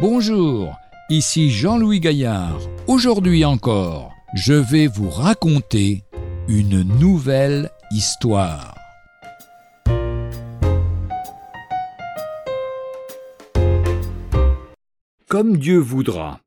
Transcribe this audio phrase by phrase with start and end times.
[0.00, 0.78] Bonjour,
[1.10, 2.58] ici Jean-Louis Gaillard.
[2.86, 6.04] Aujourd'hui encore, je vais vous raconter
[6.48, 8.74] une nouvelle histoire.
[15.28, 16.40] Comme Dieu voudra.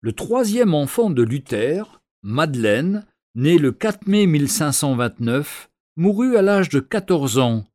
[0.00, 6.80] Le troisième enfant de Luther, Madeleine, né le 4 mai 1529, mourut à l'âge de
[6.80, 7.66] 14 ans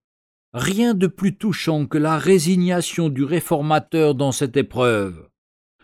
[0.54, 5.30] Rien de plus touchant que la résignation du réformateur dans cette épreuve.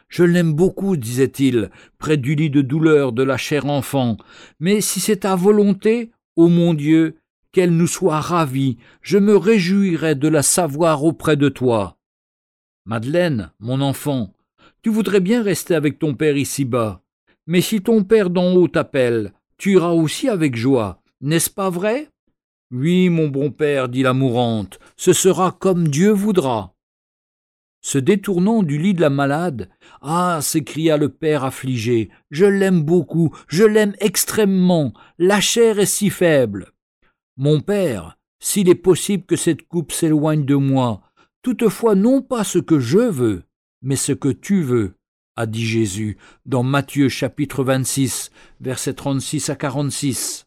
[0.09, 4.17] Je l'aime beaucoup, disait-il, près du lit de douleur de la chère enfant,
[4.59, 7.17] mais si c'est ta volonté, ô mon Dieu,
[7.53, 11.97] qu'elle nous soit ravie, je me réjouirai de la savoir auprès de toi.
[12.85, 14.33] Madeleine, mon enfant,
[14.81, 17.01] tu voudrais bien rester avec ton père ici-bas,
[17.45, 22.09] mais si ton père d'en haut t'appelle, tu iras aussi avec joie, n'est-ce pas vrai?
[22.71, 26.73] Oui, mon bon père, dit la mourante, ce sera comme Dieu voudra.
[27.81, 29.69] Se détournant du lit de la malade,
[30.01, 30.39] Ah.
[30.41, 36.71] s'écria le père affligé, je l'aime beaucoup, je l'aime extrêmement, la chair est si faible.
[37.37, 41.01] Mon père, s'il est possible que cette coupe s'éloigne de moi,
[41.43, 43.43] toutefois non pas ce que je veux,
[43.81, 44.95] mais ce que tu veux,
[45.37, 50.46] a dit Jésus dans Matthieu chapitre 26, versets 36 à 46.